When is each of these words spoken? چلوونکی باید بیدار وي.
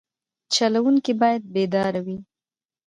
چلوونکی 0.53 1.13
باید 1.21 1.41
بیدار 1.53 1.93
وي. 2.05 2.17